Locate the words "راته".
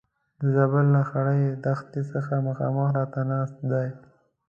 2.97-3.21